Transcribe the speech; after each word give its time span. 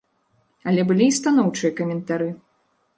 Але 0.71 0.81
былі 0.93 1.05
і 1.11 1.15
станоўчыя 1.19 1.75
каментары. 1.83 2.29